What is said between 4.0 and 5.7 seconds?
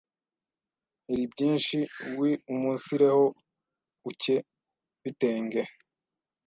ukebitenge